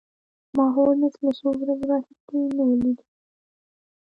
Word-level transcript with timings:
ما 0.55 0.65
هولمز 0.75 1.13
له 1.23 1.31
څو 1.39 1.49
ورځو 1.61 1.85
راهیسې 1.91 2.39
نه 2.57 2.63
و 2.67 2.71
لیدلی 2.81 3.09